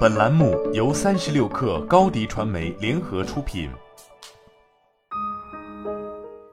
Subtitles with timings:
[0.00, 3.70] 本栏目由三十六氪高低传媒联合出品。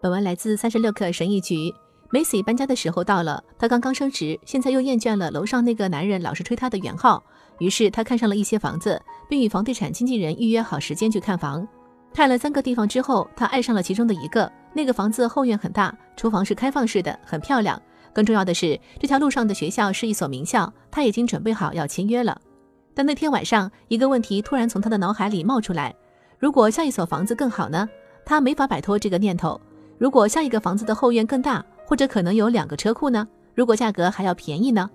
[0.00, 1.74] 本文来自三十六氪神译局。
[2.10, 7.22] Macy 搬家的时候到了，她刚刚升职，现在又厌倦了楼上那个男人老是吹她的远号，
[7.58, 11.66] 于是她看上了一些房子，并与房地产经纪人预约好时间去看房。
[12.14, 14.50] 看了三个地方之后，她爱上了其中的一个。
[14.72, 17.80] 那个房子后院很大，厨房是开放式的，很漂亮。
[18.12, 22.40] 更重要的是，这条路上的学校是一所名校，他已经准备好要签约了。
[23.00, 25.96] 但那天晚上，一个问题突然从他的脑海里冒出来：
[26.38, 27.88] 如果下一所房子更好呢？
[28.26, 29.58] 他没法摆脱这个念头。
[29.96, 33.26] 如果下一个房子的后院更大，或者可能有两个车库呢？
[33.54, 34.90] 如果价格还要便宜呢？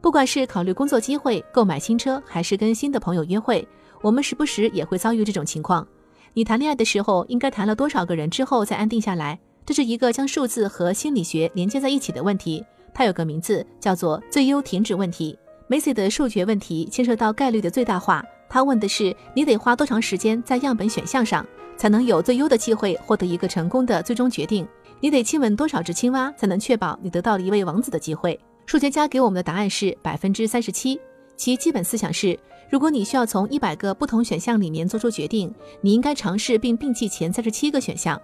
[0.00, 3.64] 不管是考虑工作机会、购买新车，还是跟新的朋友约会，
[4.02, 5.86] 我们时不时也会遭遇这种情况。
[6.32, 9.38] 你谈恋爱的时候，应该谈了多少个人之后再安定下来？
[9.64, 15.38] 这是一个将数字和心理学连接在一起的问题，它有个名字叫做最优停止问题。
[15.68, 21.44] Macy 的数学问题牵涉到概率的最大化，他问的是你得花多长时间在样本选项上。
[21.76, 24.66] 才能有最优的机会获得一个成功的最终决定。
[25.00, 28.38] 你得亲吻多少只青蛙，才能确保你得到了一位王子的机会？
[28.64, 30.98] 数学家给我们的答案是百分之三十七。
[31.36, 32.38] 其基本思想是：
[32.70, 38.20] 如果你需要从一百个不同选项里面做出决定，你应该尝试并摒弃前三十七个选项。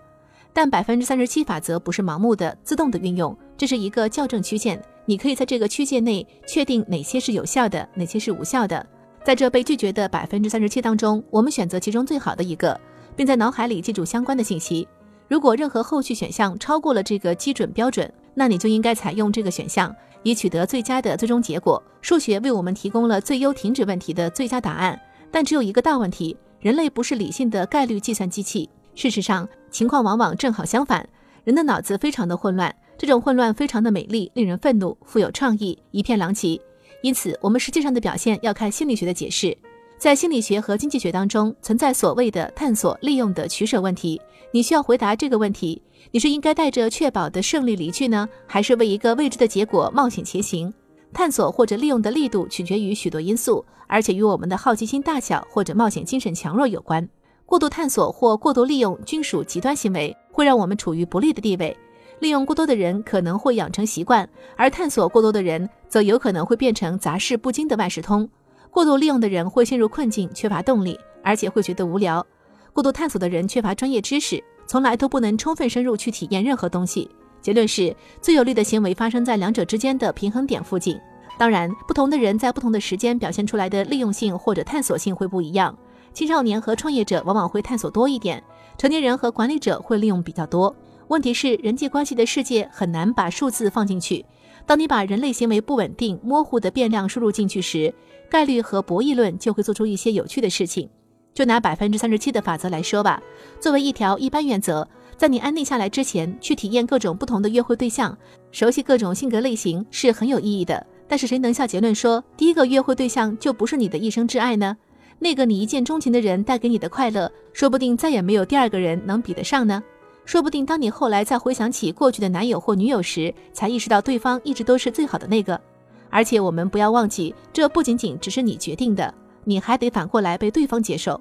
[0.52, 4.80] 但百分之三十七法则不是盲目的、自动的运用，这是一个校正曲线。
[5.10, 8.86] 你可以在这个区间内确定哪些是有效的，哪些是无效的。
[9.24, 12.80] 在这被拒绝的百分之三十七当中，我们选择其中最好的一个。
[13.16, 14.86] 并在脑海里记住相关的信息。
[15.26, 21.82] 如果任何后续选项超过了这个基准标准，那你就应该采用这个选项，以取得最佳的最终结果。
[22.00, 24.98] 数学为我们提供了最优停止问题的最佳答案，
[25.32, 28.70] 但只有一个大问题：人类不是理性的概率计算机器。
[28.94, 31.06] 事实上，情况往往正好相反，
[31.42, 36.60] 人的脑子非常的混乱，这种混乱非常的美丽，令人愤怒，富有创意，一片狼藉。
[37.00, 39.56] 因此，我们实际上的表现要看心理学的解释。
[39.96, 44.20] 在心理学和经济学当中，存在所谓的探索利用的取舍问题。
[44.52, 50.70] 你需要回答这个问题：你是应该带着确保的胜利离去呢，还是为一个未知的结果冒险前行？
[51.10, 57.08] 探索或者利用的力度取决于许多因素，而且与我们的好奇心大小或者冒险精神强弱有关。
[57.46, 61.74] 过度探索或过度利用均属极端行为，会让我们处于不利的地位。
[62.20, 68.28] 利用过多的人可能会养成习惯，而探索过多的人则有可能会变成杂事不精的万事通。
[68.70, 72.24] 过度利用的人会陷入困境，缺乏动力，而且会觉得无聊。
[72.72, 77.10] 过度探索的人缺乏专业知识，从来都不能充分深入去体验任何东西。
[77.40, 81.00] 结论是，最有利的行为发生在两者之间的平衡点附近。
[81.38, 85.74] 当然，不同的人在不同的时间表现出来的利用性或者探索性会不一样。
[86.12, 88.42] 青少年和创业者往往会探索多一点，
[88.76, 90.74] 成年人和管理者会利用比较多。
[91.10, 94.24] 问题是，人际关系的世界很难把数字放进去。
[94.64, 97.92] 当你把人类行为不稳定、模糊的变量输入进去时，
[98.30, 100.88] 概率和博弈论就会做出一些有趣的事情。
[101.34, 103.20] 就拿百分之三十七的法则来说吧，
[103.58, 108.16] 作为一条一般原则，在你安定下来之前，去体验各种不同的约会对象，
[108.52, 110.86] 熟悉各种性格类型是很有意义的。
[111.08, 114.76] 但是谁能下结论说，第一个约会对象就不是你的一生挚爱呢？
[115.18, 119.82] 那个你一见钟情的人带给你的快乐，说不定再也没有第二个人能比得上呢。
[120.30, 125.60] 说不定当你后来再回想起过去的男友或女友时，才意识到对方一直都是最好的那个。
[126.08, 131.20] 而且我们不要忘记，这不仅仅只是你决定的，你还得反过来被对方接受。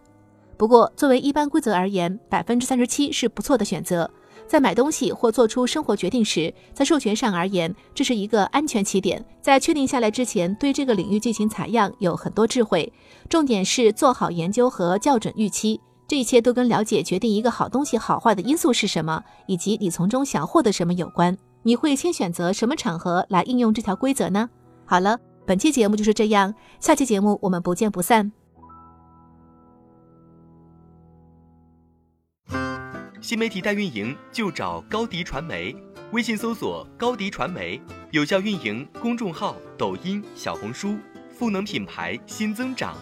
[0.58, 4.08] 不过，作为一般规则而言，百分之三十七是不错的选择。
[4.46, 9.26] 在买东西或做出生活决定时，在授权上而言，这是一个安全起点。
[9.42, 12.94] 在确定下来之前，对这个领域进行采样有很多智慧。
[13.28, 15.82] 重点是做好研究和校准预期。
[16.10, 21.38] 这一切都跟了解决定一个好东西好坏的因素是什么，以及你从中想获得什么有关。
[21.62, 24.50] 你会先选择什么场合来应用这条规则呢？
[24.86, 28.32] 好了，本期节目就是这样，下期节目我们不见不散。
[33.22, 35.76] 新媒体代运营就找高迪传媒，
[36.12, 40.98] 微信搜索高迪传媒，有效运营公众号、抖音、小红书，
[41.38, 42.98] 赋能品牌新增长。